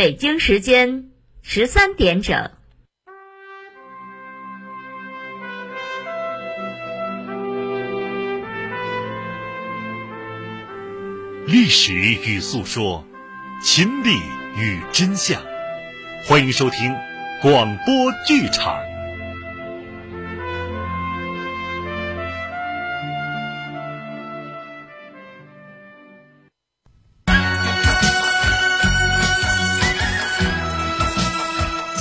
[0.00, 1.10] 北京时间
[1.42, 2.50] 十三点整。
[11.46, 13.04] 历史与诉说，
[13.62, 14.16] 亲历
[14.56, 15.42] 与真相。
[16.24, 16.96] 欢迎收听
[17.42, 18.80] 广播剧场。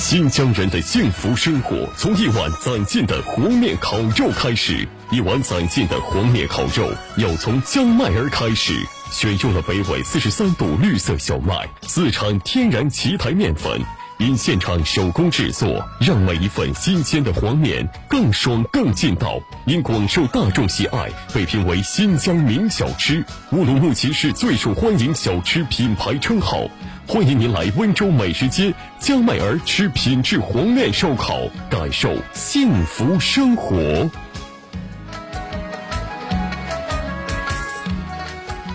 [0.09, 4.88] 新疆人的幸福生活从一碗攒劲的和面烤肉开始。
[5.12, 8.73] 一碗攒劲的和面烤肉要从江麦儿开始。
[9.12, 13.80] 选用了北纬四十三度绿色小麦，自产天然奇台面粉，
[14.20, 19.39] 因现场手工制作，让每一份新鲜的黄面更爽更劲道。
[19.66, 26.67] 因广受大众喜爱，被评为新疆名小吃、乌鲁木齐市最受欢迎小吃品牌称号。
[27.08, 31.39] 欢迎您来温州美食街江麦儿吃品质黄面烧烤，
[31.70, 34.09] 感受幸福生活。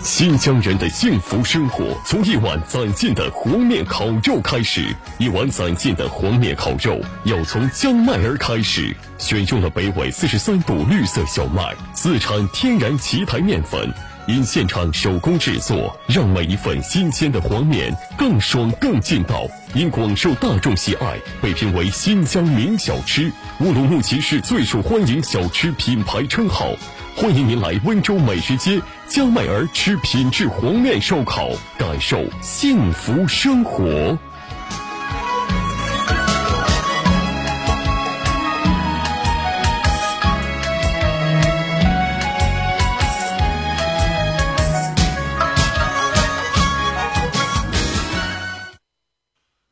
[0.05, 4.95] 新疆人的幸福生活从一碗攒劲的黄面烤肉开始。
[5.17, 8.95] 一碗攒劲的黄面烤肉要从江麦儿开始。
[9.17, 13.91] 选用了北纬四十三度绿色小麦，自产天然奇台面粉。
[14.27, 19.47] 因现场手工制作，让每一份新鲜的黄面更爽更劲道。
[19.73, 26.71] 因广受大众喜爱，被评为新疆名小吃、乌鲁木齐市最受欢迎小吃品牌称号。
[27.17, 28.77] 欢迎您来温州美食街
[29.07, 31.47] 佳麦儿吃品质黄面烧烤，
[31.79, 33.85] 感受幸福生活。《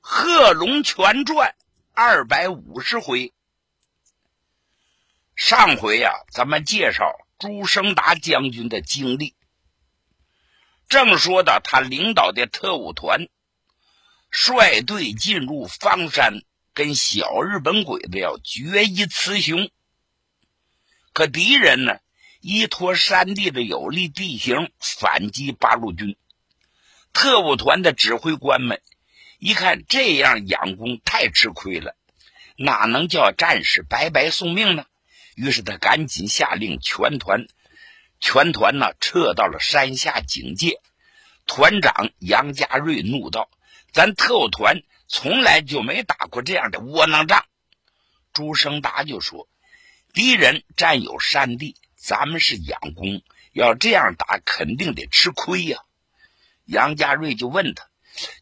[0.02, 1.50] 贺龙泉传》
[1.94, 3.34] 二百五十回，
[5.36, 9.36] 上回呀，咱们介绍朱生达将军的经历。
[10.88, 13.28] 正说到他领导的特务团
[14.31, 16.42] 率队进入方山，
[16.74, 19.70] 跟小日本鬼子要决一雌雄。
[21.12, 22.00] 可敌人呢，
[22.40, 26.16] 依托山地的有利地形反击八路军，
[27.12, 28.82] 特务团的指挥官们。
[29.38, 31.98] 一看这样养功太吃亏了，
[32.56, 34.86] 哪能叫战士白白送命呢？
[35.36, 37.48] 于是他赶紧下令全团，
[38.20, 40.80] 全团呢撤到了山下警戒。
[41.46, 43.50] 团长杨家瑞怒道
[43.92, 47.46] ：“咱特务团从来就没打过这样的窝囊仗。”
[48.34, 49.48] 朱生达就说
[50.14, 53.22] ：“敌人占有山地，咱们是养功，
[53.52, 55.80] 要这样打肯定得吃亏呀。”
[56.66, 57.88] 杨家瑞就问他。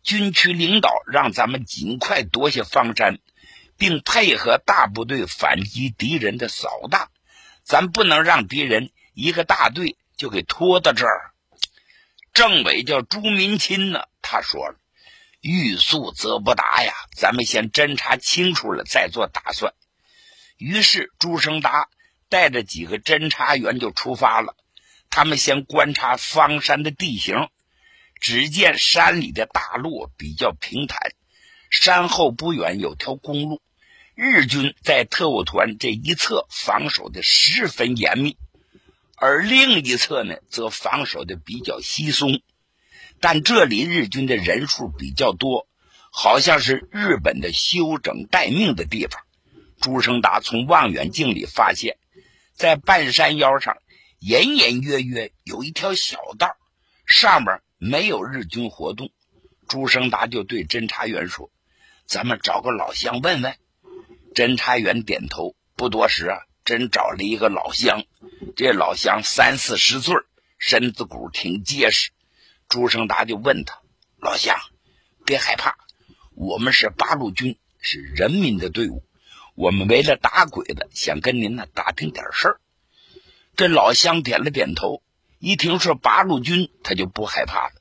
[0.03, 3.19] 军区领导让咱们尽快夺下方山，
[3.81, 7.09] 并配合大部队反击敌人的扫荡。
[7.63, 11.31] 咱不能让敌人一个大队就给拖到这儿。
[12.31, 14.75] 政委叫朱民钦呢，他说了
[15.41, 19.73] ：“欲速则不达呀，咱们先侦查清楚了再做打算。”
[20.57, 21.89] 于是朱生达
[22.29, 24.55] 带着几个侦查员就出发了。
[25.09, 27.49] 他们先观察方山的地形。
[28.19, 31.13] 只见山里的大路比较平坦，
[31.71, 33.59] 山后不远有条公路。
[34.15, 38.37] 日军在特务团这一侧防守的十分严密，
[39.15, 42.41] 而另一侧呢，则防守的比较稀松。
[43.19, 45.67] 但这里日军的人数比较多，
[46.11, 49.21] 好像是日本的休整待命的地方。
[49.79, 51.97] 朱生达从望远镜里发现，
[52.53, 53.77] 在半山腰上
[54.19, 56.55] 隐隐约约有一条小道，
[57.05, 57.61] 上面。
[57.83, 59.09] 没有日军活动，
[59.67, 61.49] 朱生达就对侦查员说
[62.05, 63.55] ：“咱们找个老乡问问。”
[64.33, 65.55] 侦查员点头。
[65.75, 68.03] 不多时啊，真找了一个老乡。
[68.55, 70.15] 这老乡三四十岁，
[70.59, 72.11] 身子骨挺结实。
[72.69, 73.81] 朱生达就问他
[74.21, 74.55] ：“老乡，
[75.25, 75.77] 别害怕，
[76.35, 79.03] 我们是八路军，是人民的队伍。
[79.55, 82.61] 我们为了打鬼子，想跟您呢打听点事儿。”
[83.57, 85.01] 这老乡点了点头。
[85.39, 87.73] 一听说八路军，他就不害怕了。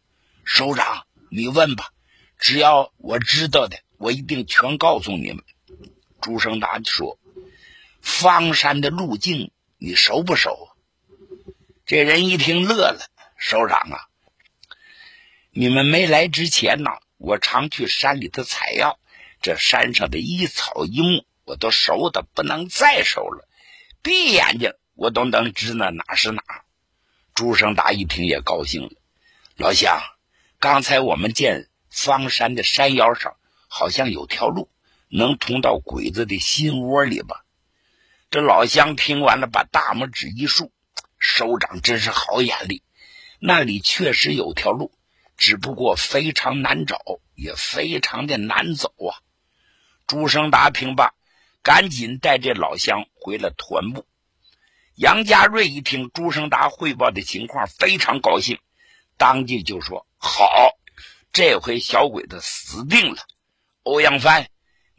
[0.45, 1.93] 首长，你问吧，
[2.39, 5.45] 只要我知道的，我一定全告诉你们。
[6.21, 7.19] 朱生达说
[8.03, 10.69] ：“方山的路径你熟不熟？”
[11.87, 14.09] 这人一听乐了：“首长啊，
[15.51, 19.01] 你们没来之前呢，我常去山里头采药，
[19.41, 23.49] 这山上的一草一木我都熟的不能再熟了，
[24.03, 26.43] 闭眼睛我都能知那哪是哪。”
[27.35, 28.91] 朱生达一听也高兴了，
[29.57, 30.01] 老乡，
[30.59, 33.37] 刚才我们见方山的山腰上
[33.67, 34.69] 好像有条路
[35.11, 37.45] 能通到鬼子的心窝里吧？
[38.31, 40.73] 这老乡听完了，把大拇指一竖，
[41.19, 42.83] 首长真是好眼力，
[43.41, 44.93] 那里确实有条路，
[45.37, 47.01] 只不过非常难找，
[47.35, 49.19] 也非常的难走啊。
[50.07, 51.13] 朱生达听罢，
[51.63, 54.07] 赶紧带这老乡回了团部。
[54.95, 58.61] 杨家瑞一听朱生达汇报的情况，非常高兴，
[59.17, 60.79] 当即就说：“好，
[61.33, 63.23] 这回小鬼子死定了。
[63.83, 64.49] 欧阳帆，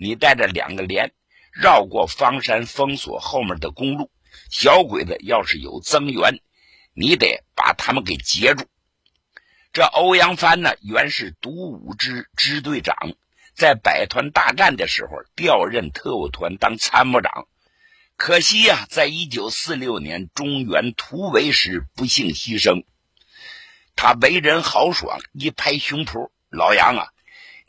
[0.04, 1.12] 你带着两个连，
[1.54, 4.10] 绕过方山封锁后面的公路。
[4.50, 6.40] 小鬼子要是有增援，
[6.96, 8.66] 你得把他们给截住。”
[9.72, 12.96] 这欧阳帆呢，原是独五支支队长，
[13.54, 17.48] 在百团大战的时候调任特务团当参谋长。
[18.18, 22.86] 可惜呀，在一九四六年中原突围时不幸牺牲。
[23.96, 27.08] 他为人豪爽，一拍胸脯：“老杨啊，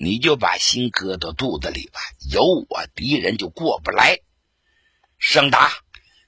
[0.04, 4.19] 你就把心搁到肚子里吧，有我敌人就过不来。”
[5.16, 5.70] 盛达，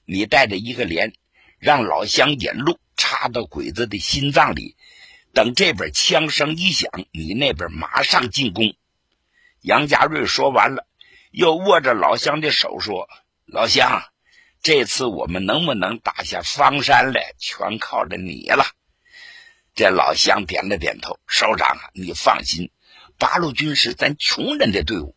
[0.05, 1.11] 你带着一个连，
[1.59, 4.77] 让老乡引路，插到鬼子的心脏里。
[5.33, 8.73] 等这边枪声一响，你那边马上进攻。
[9.59, 10.87] 杨家瑞说完了，
[11.31, 13.09] 又握着老乡的手说
[13.45, 14.01] ：“老乡。”
[14.63, 18.65] 这次我们能不能打下方山来，全靠着你了。
[19.75, 21.19] 这老乡点了点头。
[21.27, 22.71] 首长，你放心，
[23.17, 25.15] 八路军是咱穷人的队伍，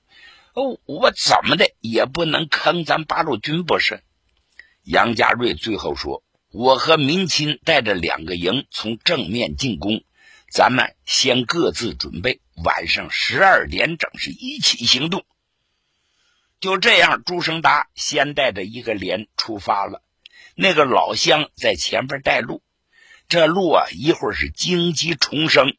[0.55, 4.03] 哦，我怎么的也不能坑咱八路军不是？
[4.85, 10.03] 杨家瑞最后说：“我和民亲带着两个营从正面进攻，
[10.51, 15.27] 咱们先各自准备，晚上十二点整是一起行动。”
[16.61, 20.03] 就这样，朱生达先带着一个连出发了。
[20.55, 22.63] 那个老乡在前边带路。
[23.29, 25.77] 这路啊，一会儿是荆棘丛生、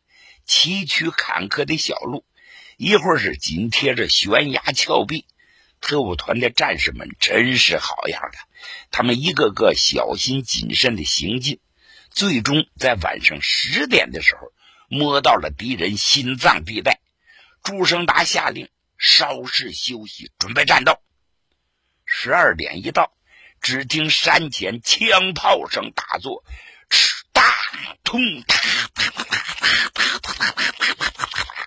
[0.49, 2.25] 崎岖坎坷的小路，
[2.75, 5.27] 一会儿是紧贴着悬崖峭壁。
[5.79, 8.39] 特务团的战士们真是好样的，
[8.89, 11.59] 他们一个个小心谨慎的行进，
[12.09, 14.51] 最终在晚上十点的时候
[14.89, 16.99] 摸到了敌人心脏地带。
[17.61, 18.69] 朱生达下令。
[19.01, 20.99] 稍事休息，准备战斗。
[22.03, 23.13] 十二点一到，
[23.61, 26.43] 只听山前枪炮声大作，
[28.03, 28.57] 通，啪
[28.93, 31.65] 啪啪啪啪啪啪啪啪啪啪啪啪啪。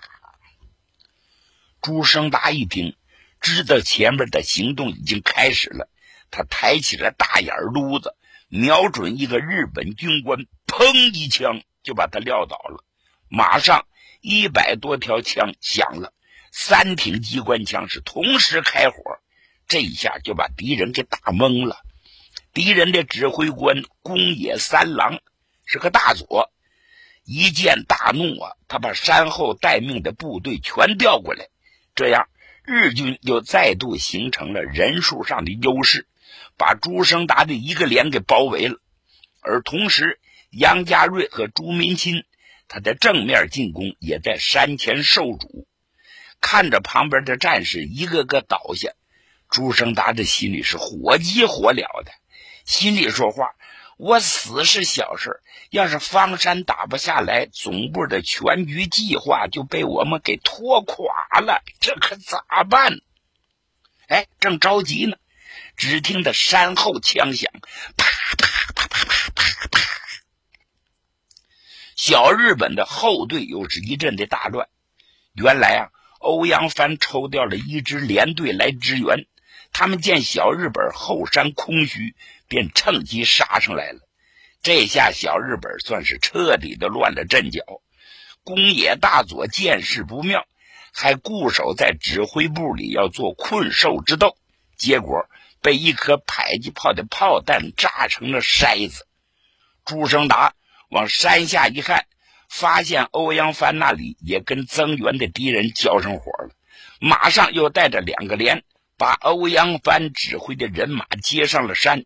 [1.81, 2.95] 朱生达一听，
[3.41, 5.89] 知道前面的行动已经开始了，
[6.31, 8.15] 他抬起了大眼撸子，
[8.47, 12.85] 瞄准一个日本军官，砰一枪就把他撂倒了。
[13.27, 13.85] 马上
[14.21, 16.13] 一百多条枪响了，
[16.51, 18.95] 三挺机关枪是同时开火，
[19.67, 21.77] 这一下就把敌人给打懵了。
[22.53, 25.19] 敌人的指挥官宫野三郎。
[25.65, 26.51] 是个大佐，
[27.23, 31.47] 一见大怒啊，他把山后待命的部队全调过来，
[31.95, 32.27] 这样
[32.63, 36.07] 日军又再度形成了人数上的优势，
[36.57, 38.79] 把朱生达的一个连给包围了。
[39.41, 40.19] 而同时，
[40.49, 42.25] 杨家瑞和朱民钦
[42.67, 45.67] 他的正面进攻也在山前受阻。
[46.39, 48.91] 看着旁边的战士一个个倒下，
[49.49, 52.11] 朱生达这心里是火急火燎的，
[52.65, 53.55] 心里说话
[53.97, 55.41] ：“我死是小事，
[55.73, 62.99] 要是方山打不下来，总部的全局计划就被我们给拖垮了，这可咋办？”
[64.07, 65.17] 哎，正着急呢，
[65.75, 67.51] 只听得山后枪响，
[67.97, 68.05] 啪
[68.37, 69.79] 啪啪啪啪啪啪，
[71.95, 74.69] 小日本的后队又是一阵的大乱。
[75.33, 75.89] 原来啊。
[76.19, 79.25] 欧阳帆抽调了一支连队来支援，
[79.73, 82.15] 他们见小日本后山空虚，
[82.47, 83.99] 便趁机杀上来了。
[84.63, 87.61] 这下小日本算是彻底的乱了阵脚。
[88.43, 90.45] 宫野大佐见势不妙，
[90.93, 94.37] 还固守在指挥部里要做困兽之斗，
[94.77, 95.27] 结果
[95.61, 99.05] 被一颗迫击炮的炮弹炸成了筛子。
[99.85, 100.55] 朱生达
[100.89, 102.05] 往山下一看。
[102.49, 106.51] 发现欧阳帆那里也跟增援的敌人交上火了，
[106.99, 108.63] 马上又带着两个连，
[108.95, 112.05] 把欧阳帆指挥的人马接上了山。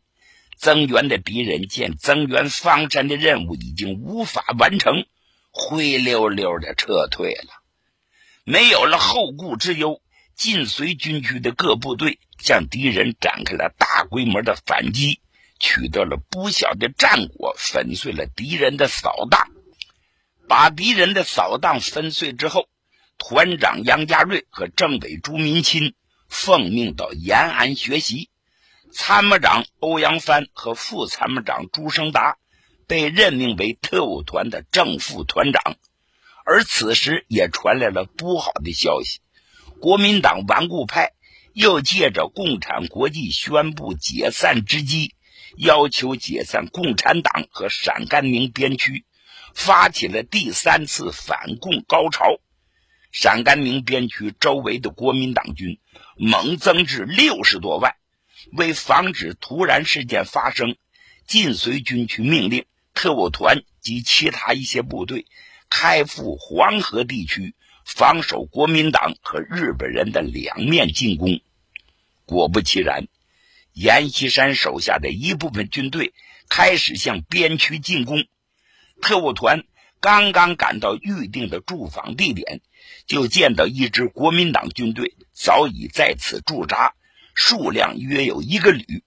[0.57, 5.05] 增援的敌人见增援方山的任务已经无法完成，
[5.51, 7.63] 灰溜溜的撤退了。
[8.43, 10.01] 没有了后顾之忧，
[10.35, 15.19] 晋绥军区的各部队向敌人展开了大规模的反击，
[15.59, 19.47] 取得了不小的战果，粉碎了敌人的扫荡。
[20.47, 22.69] 把敌人的扫荡粉碎之后，
[23.17, 25.93] 团长杨家瑞和政委朱民钦
[26.29, 28.29] 奉命到延安学习，
[28.99, 32.39] 参谋长欧阳帆和副参谋长朱生达
[32.87, 35.75] 被任命为特务团的正副团长，
[36.43, 39.19] 而此时也传来了不好的消息：
[39.79, 41.11] 国民党顽固派
[41.53, 45.13] 又借着共产国际宣布解散之机，
[45.57, 49.05] 要求解散共产党和陕甘宁边区，
[49.53, 52.39] 发起了第三次反共高潮。
[53.11, 55.79] 陕甘宁边区周围的国民党军
[56.17, 57.95] 猛增至六十多万。
[58.53, 60.75] 为防止突然事件发生，
[61.27, 65.25] 晋绥军区命令特务团及其他一些部队
[65.69, 71.41] 开赴黄河地区，防守国民党和日本人的两面进攻。
[72.25, 73.07] 果不其然，
[73.73, 76.13] 阎锡山手下的一部分军队
[76.49, 78.25] 开始向边区进攻。
[79.01, 79.63] 特务团
[79.99, 82.61] 刚刚赶到预定的驻防地点，
[83.05, 86.95] 就见到一支国民党军队早已在此驻扎。
[87.39, 89.03] 数量约有一个旅，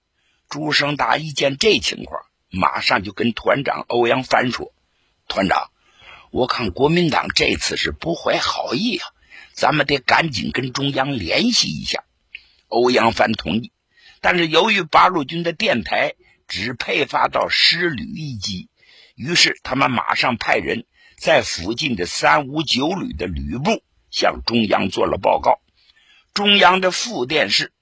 [0.47, 4.73] 朱生达一见这情况，马上就跟团长欧阳帆说
[5.27, 5.69] ：“团长，
[6.31, 9.05] 我看国民党这次是不怀好意啊，
[9.53, 12.05] 咱们得赶紧跟中央联系一下。”
[12.69, 13.73] 欧阳帆同意，
[14.21, 16.13] 但是由于八路军的电台
[16.47, 18.69] 只配发到师旅一机，
[19.13, 20.85] 于是他们马上派人
[21.17, 25.59] 在附近的三五九旅的旅部向中央做了报告。
[26.33, 27.73] 中央的副电视。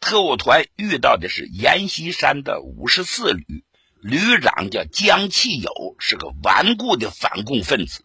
[0.00, 3.64] 特务团遇到的是阎锡山的五十四旅，
[4.00, 8.02] 旅长叫江启友，是个顽固的反共分子。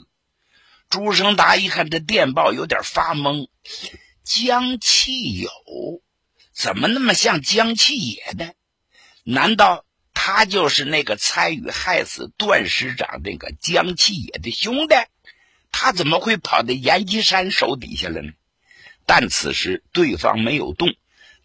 [0.90, 3.48] 朱生达一看这电报，有点发懵。
[4.24, 5.50] 江启友
[6.54, 8.52] 怎么那么像江启野呢？
[9.24, 14.96] 难道他就是那个参与害死段师长那个江启野的兄弟？
[15.72, 18.32] 他怎么会跑到阎锡山手底下了呢？
[19.06, 20.94] 但此时对方没有动。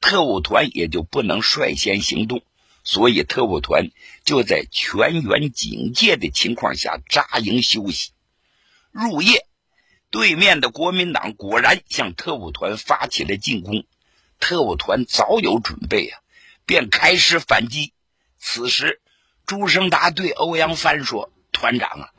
[0.01, 2.43] 特务团也就不能率先行动，
[2.85, 3.91] 所以特务团
[4.25, 8.13] 就在全员警戒的情况下扎营休息。
[8.93, 9.47] 入夜，
[10.11, 13.85] 对面的国民党果然向特务团发起了进攻。
[14.41, 16.21] 特务团早有准备啊，
[16.65, 17.93] 便开始反击。
[18.39, 19.01] 此时，
[19.47, 22.11] 朱生达对欧阳帆说：“团长啊，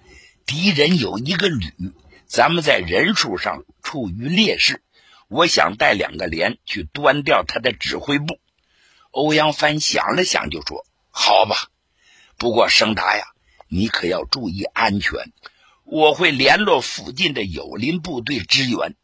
[0.46, 1.94] 敌人有一个旅，
[2.28, 4.84] 咱们在人数上处于劣势。”
[5.30, 8.40] 我想带两个连去端掉他的指挥部。
[9.12, 11.70] 欧阳帆想了想，就说：“好吧，
[12.36, 13.26] 不过盛达呀，
[13.68, 15.32] 你可要注意安全。
[15.84, 18.96] 我会联络附近的友邻部队支援。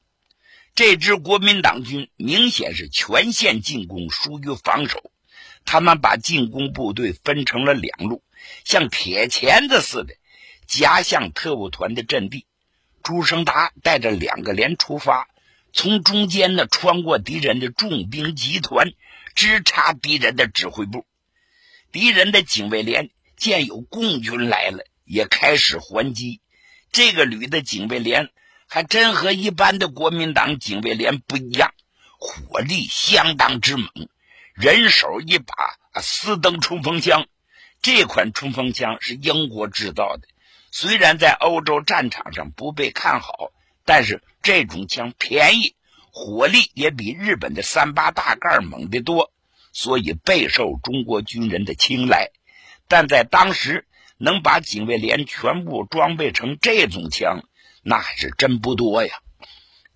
[0.73, 5.11] 这支国民党军明显是全线进攻，疏于防守。
[5.63, 8.23] 他们把进攻部队分成了两路，
[8.63, 10.15] 像铁钳子似的
[10.65, 12.47] 夹向特务团的阵地。
[13.03, 15.27] 朱生达带着两个连出发。”
[15.77, 18.93] 从中间呢，穿过敌人的重兵集团，
[19.35, 21.05] 直插敌人的指挥部。
[21.91, 26.39] 敌人的警卫连见有共军来了，也开始还击。
[26.93, 28.29] 这个旅的警卫连
[28.67, 31.73] 还真和一般的国民党警卫连不一样，
[32.17, 33.89] 火力相当之猛，
[34.53, 35.53] 人手一把
[36.01, 37.27] 斯登冲锋枪。
[37.81, 40.25] 这款冲锋枪是英国制造的，
[40.71, 43.51] 虽然在欧洲战场上不被看好。
[43.87, 45.73] 但是这种枪便宜，
[46.11, 49.31] 火力也比日本的三八大盖猛得多，
[49.71, 52.29] 所以备受中国军人的青睐。
[52.87, 53.87] 但在当时，
[54.19, 57.39] 能把警卫连全部装备成这种枪，
[57.81, 59.15] 那是真不多呀。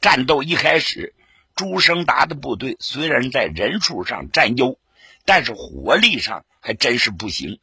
[0.01, 1.13] 战斗一开始，
[1.56, 4.79] 朱生达的部队虽然在人数上占优，
[5.25, 7.60] 但是火力上还真是不行，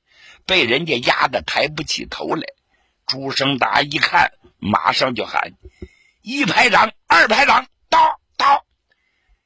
[0.47, 2.47] 被人家压得抬不起头来。
[3.09, 5.55] 朱生达一看，马上就喊。
[6.29, 8.67] 一排长，二排长，到到，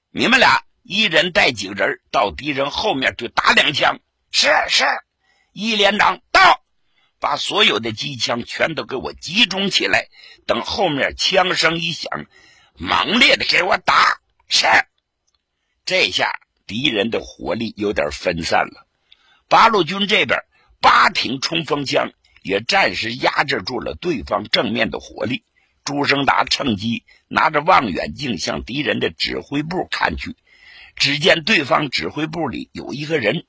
[0.08, 4.00] 你们俩一人带几个人到敌人后面去打两枪。
[4.32, 4.87] 是是，
[5.52, 6.62] 一连长到，
[7.18, 10.08] 把所有的机枪全都给我集中起来，
[10.46, 12.25] 等后面枪声一响，
[12.78, 14.18] 猛烈的给我打。
[14.49, 14.66] 是，
[15.84, 16.32] 这下
[16.66, 18.87] 敌人的火力有点分散了，
[19.50, 20.40] 八路军这边
[20.80, 22.10] 八挺冲锋枪
[22.42, 25.44] 也暂时压制住了对方正面的火力。
[25.90, 30.37] 朱生达趁机拿着望远镜向敌人的指挥部看去，
[30.94, 33.44] 只见对方指挥部里有一个人，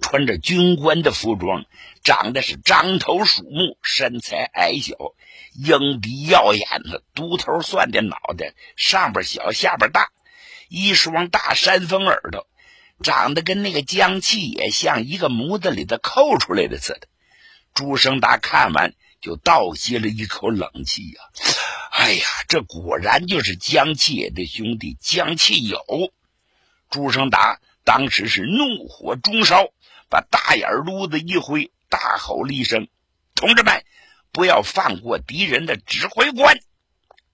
[0.00, 1.66] 穿着军官的服装，
[2.02, 4.94] 长得是獐头鼠目，身材矮小，
[5.52, 10.08] 鹰鼻耀眼的独头蒜的脑袋，上边小下边大，
[10.70, 12.48] 一双大山峰耳朵，
[13.02, 17.06] 长得跟那个江气也像一个模子里的扣出来的似的。
[17.74, 18.94] 朱生达看完。
[19.22, 21.20] 就倒吸了一口冷气呀！
[22.02, 25.78] 哎呀，这果然就是江启野的兄弟江启友。
[26.90, 29.68] 朱生达当时是怒火中烧，
[30.10, 32.88] 把大眼撸子一挥，大吼了一声
[33.36, 33.84] ：“同志们，
[34.32, 36.58] 不要放过敌人的指挥官！”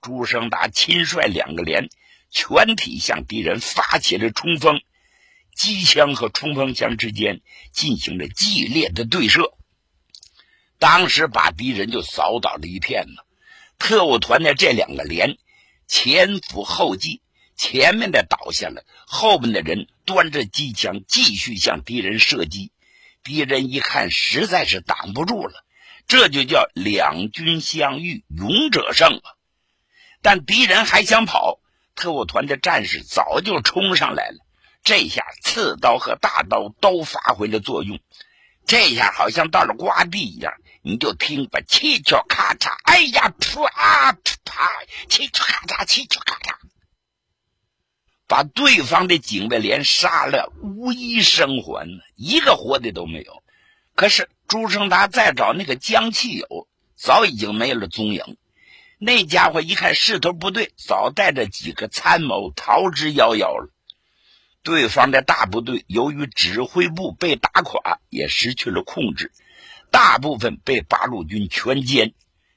[0.03, 1.89] 朱生达亲率两个连，
[2.31, 4.83] 全体向敌人发起了冲锋，
[5.57, 7.41] 机枪和冲锋枪之间
[7.73, 9.55] 进行了激烈的对射。
[10.79, 13.23] 当时把敌人就扫倒了一片呢。
[13.79, 15.39] 特务团的这两个连
[15.87, 17.23] 前赴后继，
[17.57, 22.73] 前面的倒下了，后面的人端着机枪继续向敌人射击。
[23.25, 25.65] 敌人一看实在是挡不住了，
[26.07, 29.37] 这就叫两军相遇，勇者胜啊！
[30.23, 31.61] 但敌人还想跑，
[31.95, 34.39] 特务团的战士早就冲上来了。
[34.83, 37.99] 这下刺刀和大刀都发挥了作用，
[38.69, 40.53] 这下好像到了瓜地一样。
[40.83, 44.69] 你就听吧，气球咔嚓，哎呀，噗啊噗啪，
[45.09, 46.55] 气球咔嚓，气球咔嚓，
[48.27, 53.43] 把对方的警卫连杀了，无一生还，一个活的都没有。
[53.95, 58.37] 可是朱生达再找那个江汽友，早已经没了踪影。
[58.99, 63.71] 那家伙一看势头不对，早带着几个参谋逃之夭夭了。
[64.69, 69.33] 对方的大部队由于指挥部被打垮，也失去了控制。
[69.91, 72.13] 大部分被八路军全歼。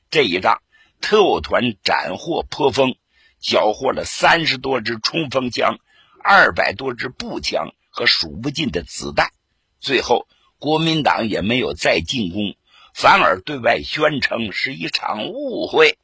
[0.09, 0.61] 这一仗，
[0.99, 2.97] 特务团斩获颇丰，
[3.39, 5.79] 缴获了三十多支冲锋枪、
[6.21, 9.31] 二百多支步枪和数不尽的子弹。
[9.79, 10.27] 最后，
[10.59, 12.57] 国民党也没有再进攻，
[12.93, 15.97] 反而对外宣称是一场误会。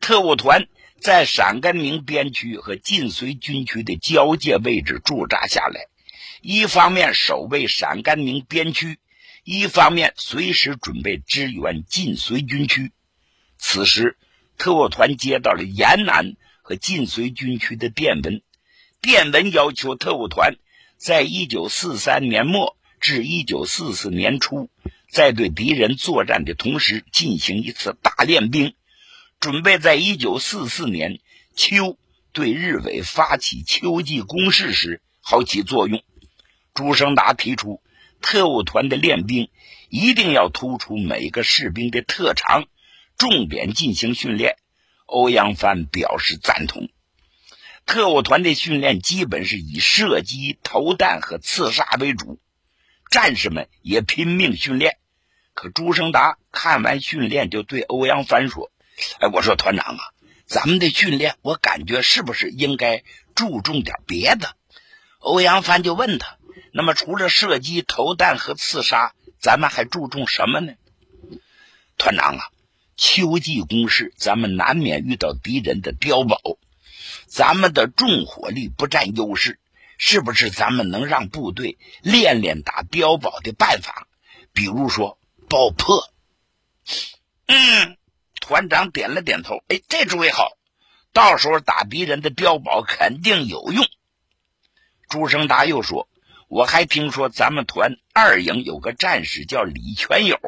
[0.00, 0.66] 特务团
[1.04, 5.88] 在陕甘宁边区和晋绥军区的交界位置驻扎下来，
[6.40, 8.98] 一方面守卫陕甘宁边区。
[9.44, 12.90] 一方面随时准备支援晋绥军区。
[13.58, 14.16] 此时，
[14.56, 18.40] 特务团接到了延安和晋绥军区的电文，
[19.02, 20.56] 电文要求特务团
[20.96, 24.70] 在一九四三年末至一九四四年初，
[25.10, 28.74] 在对敌人作战的同时进行一次大练兵，
[29.44, 31.20] 准备在一九四四年
[31.54, 31.98] 秋
[32.32, 36.02] 对日伪发起秋季攻势时好起作用。
[36.72, 37.82] 朱生达提出。
[38.22, 39.50] 特务团的练兵
[39.90, 42.64] 一定要突出每个士兵的特长，
[43.18, 44.56] 重点进行训练。
[45.04, 46.88] 欧阳帆表示赞同。
[47.84, 52.40] 特务团的训练基本是以射击、投弹和刺杀为主，
[53.10, 54.96] 战士们也拼命训练。
[55.52, 58.72] 可朱生达看完训练，就对欧阳帆说
[59.20, 60.00] ：“哎，我说团长啊，
[60.46, 63.02] 咱们的训练，我感觉是不是应该
[63.34, 64.56] 注重点别的？”
[65.18, 66.38] 欧阳帆就问他。
[66.76, 70.72] 那么，除了射击、投弹和刺杀，咱们还注重什么呢？
[71.96, 72.48] 团长啊，
[72.96, 76.58] 秋季攻势，咱们难免遇到敌人的碉堡，
[77.26, 79.60] 咱们的重火力不占优势，
[79.98, 80.50] 是不是？
[80.50, 84.08] 咱们能让部队练练打碉堡的办法，
[84.52, 85.16] 比如说
[85.48, 86.12] 爆破。
[87.46, 87.96] 嗯，
[88.46, 89.64] 团长点了点头。
[89.68, 90.52] 哎，这主意好，
[91.14, 93.86] 到时候打敌人的碉堡肯定有用。
[95.08, 96.08] 朱生达又说。
[96.46, 100.38] 我还听说咱们团二营有个战士叫李全友，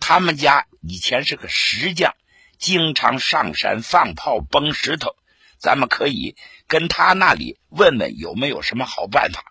[0.00, 2.16] 他们家以前是个石匠，
[2.58, 5.14] 经常上山放炮崩石头。
[5.58, 6.34] 咱们可以
[6.66, 9.44] 跟他那里问问有没有什么好办法。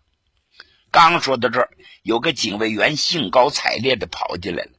[0.91, 1.69] 刚说到这儿，
[2.01, 4.71] 有个警卫员兴高采烈的跑进来了：“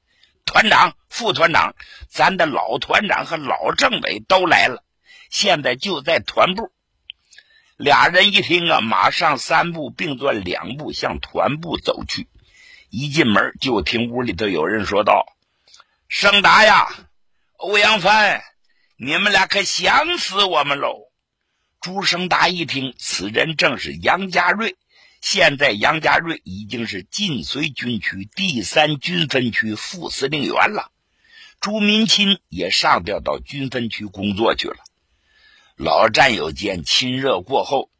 [0.47, 1.75] 团长、副团长，
[2.09, 4.83] 咱的老团长和老政委都来了，
[5.29, 6.73] 现在就在团部。”
[7.77, 12.27] 俩人一听啊，马上三步并作两步向团部走去。
[12.89, 15.27] 一进门就听屋里头有人说道
[16.09, 16.89] ：“盛达呀，
[17.59, 18.43] 欧阳帆，
[18.97, 21.11] 你们俩可想死我们喽！”
[21.83, 24.77] 朱生达一听，此人正是杨家瑞。
[25.29, 30.93] 现在杨家瑞已经是晋绥军区第三军分区副司令员了。
[31.61, 34.77] 朱民钦也上调到军分区工作去了。
[35.75, 37.91] 老战友间亲热过后，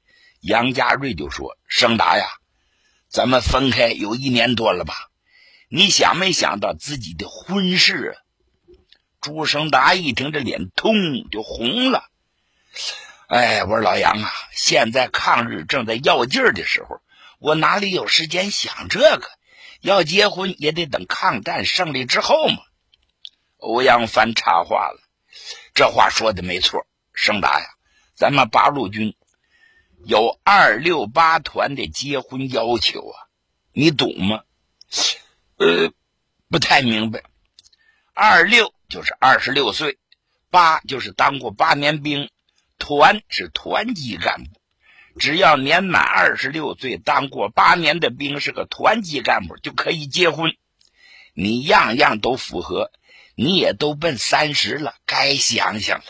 [0.41, 2.25] 杨家瑞就说：“生达呀，
[3.09, 4.95] 咱们分开有一年多了吧？
[5.69, 8.17] 你想没想到自己的婚事？”
[9.21, 12.05] 朱生达一听，这脸通就红了。
[13.27, 17.01] 哎，我说老杨啊，现在抗日正在要劲儿的时候，
[17.39, 19.29] 我哪里有时间想这个？
[19.81, 22.59] 要结婚也得等抗战胜利之后嘛。
[23.59, 24.99] 欧阳帆插话了
[25.75, 27.67] ：“这话说的没错。”盛达呀，
[28.15, 29.17] 咱们八路军
[30.05, 33.17] 有二六八团的结婚要求啊，
[33.73, 34.43] 你懂吗？
[35.57, 35.93] 呃，
[36.49, 37.23] 不太明白。
[38.13, 39.99] 二六就是二十六岁，
[40.51, 42.31] 八就是当过八年兵，
[42.79, 44.61] 团是团级干部。
[45.19, 50.55] 只要年满二十六岁，当过八年的兵，是个团级干部就可以结婚。
[51.35, 52.91] 你样样都符合，
[53.35, 56.05] 你也都奔三十了，该想想了。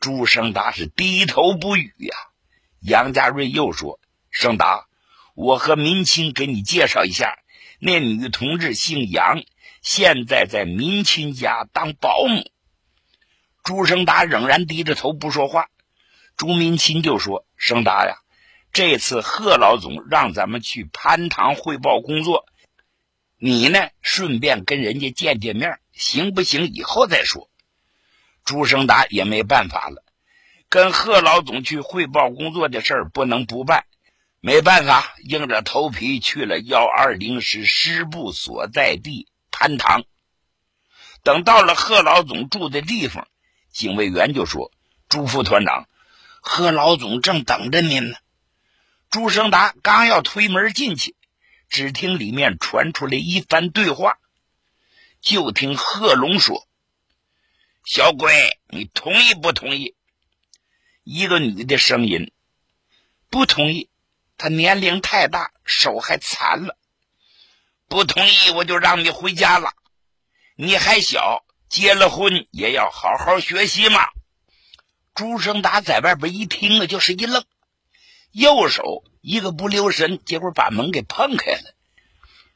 [0.00, 2.16] 朱生达是低头不语呀。
[2.80, 3.98] 杨家瑞又说
[4.30, 4.86] ：“生达，
[5.34, 7.38] 我和民清给你介绍一下，
[7.80, 9.42] 那女同志姓杨，
[9.82, 12.50] 现在在民清家当保姆。”
[13.64, 15.68] 朱生达仍然低着头不说话。
[16.36, 18.18] 朱民清就说：“生达呀，
[18.70, 22.44] 这次贺老总让咱们去潘塘汇报工作，
[23.38, 26.66] 你呢顺便跟人家见见面，行不行？
[26.66, 27.48] 以后再说。”
[28.44, 30.04] 朱生达也没办法了，
[30.68, 33.86] 跟贺老总去汇报工作的事儿不能不办，
[34.40, 40.02] 没办法，硬着头皮去了幺二零师师部所在地潘塘。
[41.22, 43.26] 等到了贺老总住的地方，
[43.72, 44.70] 警卫员就说
[45.08, 45.88] ：“朱副团长。”
[46.48, 48.16] 贺老总正等着您呢。
[49.10, 51.16] 朱生达刚要推门进去，
[51.68, 54.16] 只听里面传出来一番对话。
[55.20, 56.66] 就听贺龙说
[57.84, 59.96] ：“小鬼，你同意不同意？”
[61.02, 62.32] 一个女的声音
[63.28, 63.90] ：“不同意，
[64.38, 66.78] 他年龄太大，手还残了。
[67.88, 69.72] 不同意，我就让你回家了。
[70.54, 74.00] 你还小，结了婚也要好好学习嘛。”
[75.16, 77.42] 朱生达在外边一听啊，就是一愣，
[78.32, 81.74] 右手一个不留神，结果把门给碰开了。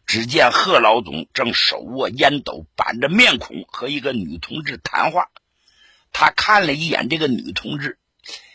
[0.07, 5.31] 只见贺老总正手握烟斗，板着面孔和一个女同志谈话。
[6.13, 7.99] 他看了一眼这个女同志，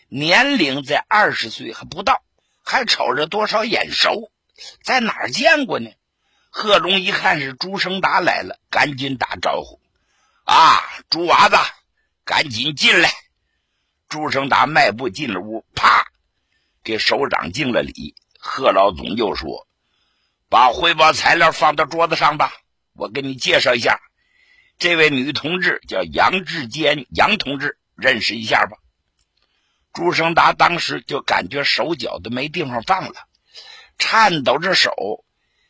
[0.08, 2.22] 年龄在二十岁还不到，
[2.64, 4.32] 还瞅着多少眼熟，
[4.84, 5.90] 在哪儿见过呢？
[6.52, 9.80] 贺龙一看是朱生达来了，赶紧打招呼
[10.46, 11.58] ：“啊，朱娃子，
[12.24, 13.10] 赶紧进来。”
[14.08, 16.06] 朱生达迈步进了屋，啪，
[16.84, 18.16] 给首长敬了礼。
[18.38, 19.68] 贺老总又说
[20.50, 22.54] ：“把汇报材料放到桌子上吧，
[22.94, 24.00] 我给你介绍一下，
[24.78, 28.78] 这位女同志叫杨志坚，杨同志，认识一下吧。”
[29.92, 33.16] 朱生达当时就感觉手脚都没地方放了，
[33.98, 34.92] 颤抖着手：“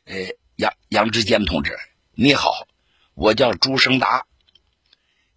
[0.06, 0.15] 呃，
[0.58, 1.78] 杨杨志坚同志，
[2.12, 2.67] 你好，
[3.13, 4.26] 我叫朱生达。”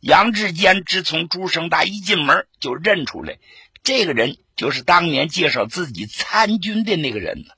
[0.01, 3.39] 杨志坚只从朱生达一进门就认出来，
[3.83, 7.55] 这个人就是当年介绍自己参军的那个人呢。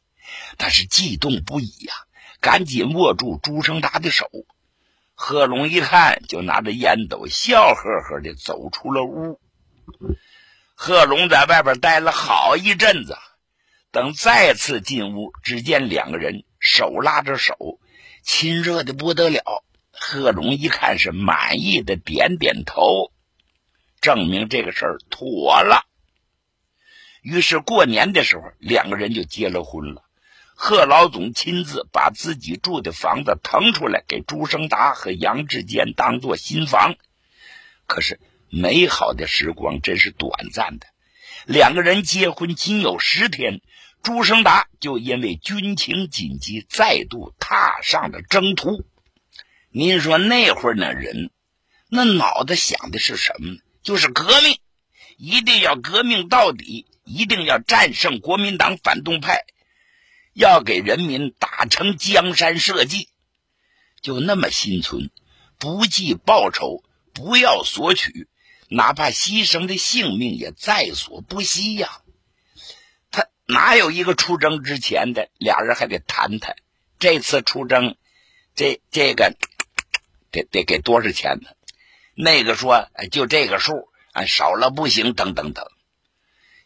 [0.59, 1.93] 他是激动不已呀，
[2.41, 4.27] 赶紧握住朱生达的手。
[5.15, 9.39] 贺龙一看，就拿着烟斗，笑呵呵的走出了屋。
[10.75, 13.19] 贺龙在外边待了好一阵子，
[13.91, 17.79] 等再次进屋，只见两个人手拉着手，
[18.23, 19.63] 亲热的不得了。
[20.03, 23.13] 贺龙一看是满意的，点点头，
[24.01, 25.87] 证明这个事儿妥了。
[27.21, 30.03] 于是过年的时候，两个人就结了婚了。
[30.55, 36.97] 贺老总亲自把自己住的房子腾出来，给朱生达和杨志坚当做新房。
[37.87, 40.87] 可是美好的时光真是短暂的，
[41.45, 43.61] 两个人结婚仅有十天，
[44.03, 48.83] 朱生达就因为军情紧急，再度踏上了征途。
[49.73, 51.31] 您说那会儿那人，
[51.89, 53.59] 那脑子想的是什么？
[53.85, 54.59] 就是革命，
[55.17, 59.45] 一定要革命到底，一定要战胜国民党反动派，
[60.35, 63.09] 要给人民打成江山社稷，
[64.03, 65.13] 就那么心存，
[65.57, 66.83] 不计报酬，
[67.15, 68.27] 不要索取，
[68.69, 72.01] 哪怕牺牲的性命也在所不惜呀。
[73.13, 76.57] 他哪有一个出征之前的俩人还得谈谈？
[76.99, 77.95] 这次出征，
[78.57, 79.37] 这这个。
[80.31, 81.51] 得得给多少钱呢？
[82.15, 85.65] 那个说就这个数，啊少了不行，等等等。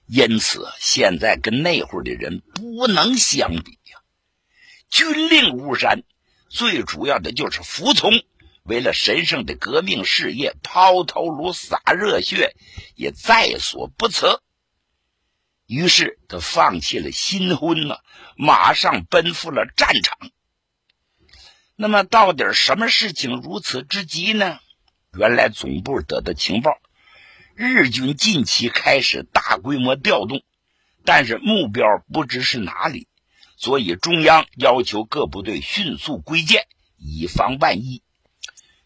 [0.06, 4.00] 因此，现在跟那会儿的人不能相比呀。
[4.90, 6.02] 军令如山，
[6.48, 8.12] 最主要的就是服从。
[8.64, 12.56] 为了神圣的革命事业，抛头颅、洒热血，
[12.96, 14.40] 也在所不辞。
[15.66, 17.96] 于是，他放弃了新婚呢，
[18.36, 20.18] 马上奔赴了战场。
[21.76, 24.60] 那么，到底什么事情如此之急呢？
[25.18, 26.78] 原来总部得到情报，
[27.56, 30.44] 日军近期开始大规模调动，
[31.04, 33.08] 但是目标不知是哪里，
[33.56, 38.02] 所以中央要求各部队迅速归建，以防万一。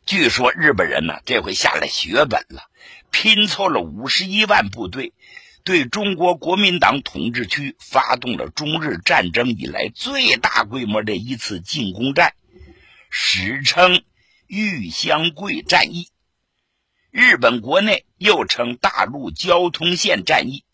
[0.07, 2.71] 据说日本人呢，这回下了血本了，
[3.11, 5.13] 拼凑了五十一万部队，
[5.63, 12.33] 对中国国民党统治区发动了中日战争以来最大规模的一次进攻战。
[13.11, 14.03] 史称
[14.47, 16.09] 玉香桂战役，
[17.11, 20.65] 日本国内又称大陆交通线战役，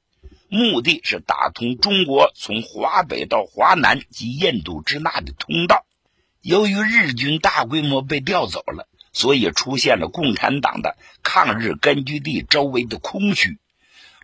[0.49, 5.87] 目的是打通中国从华北到华南及印度支那的通道。
[6.40, 13.59] 由于日军大规模被调走了，所以出现了共产党的抗日根据地周围的空虚，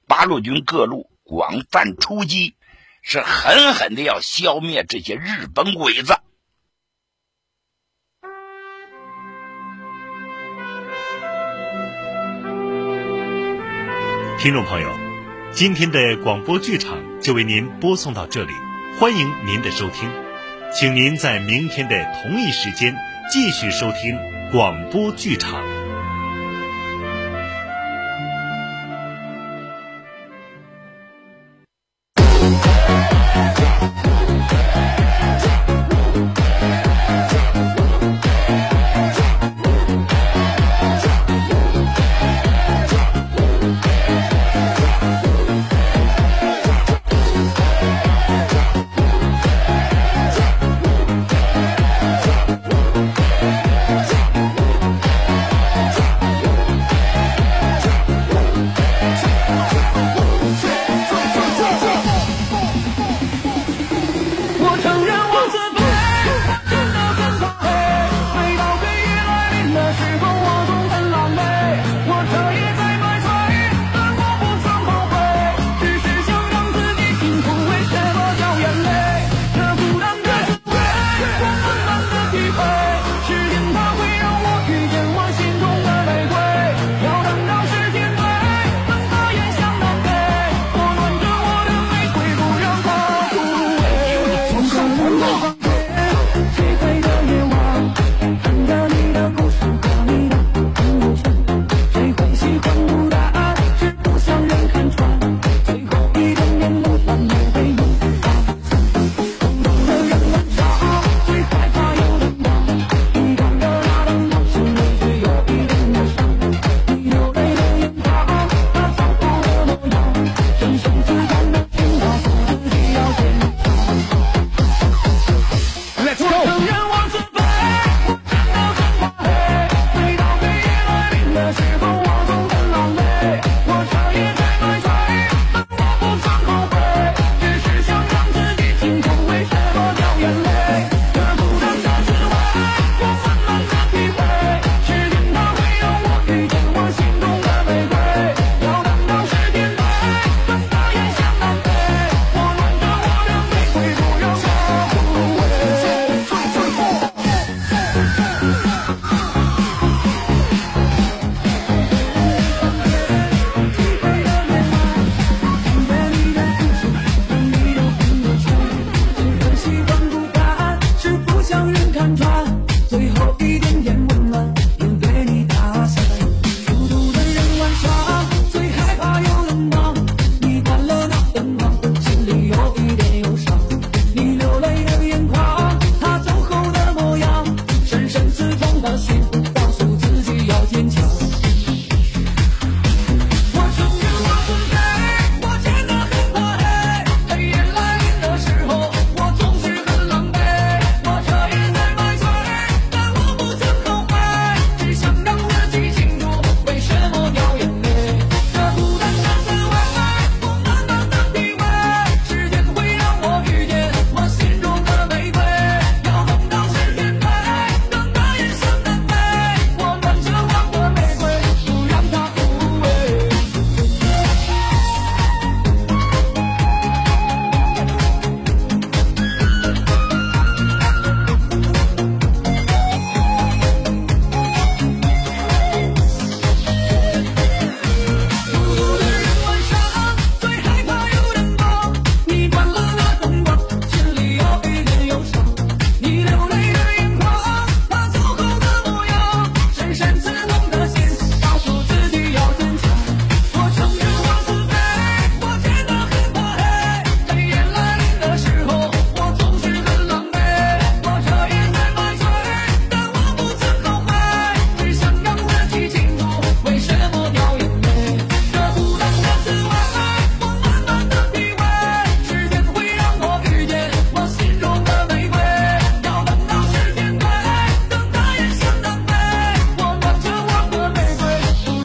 [0.08, 2.56] 八路军各路广泛出击，
[3.02, 6.18] 是狠狠的要消灭这些日本鬼子。
[14.40, 14.88] 听众朋友，
[15.52, 18.52] 今天的广播剧场就为您播送到这里，
[18.98, 20.08] 欢迎您的收听，
[20.72, 22.96] 请您在明天的同一时间
[23.30, 24.16] 继续收听
[24.50, 25.69] 广播剧场。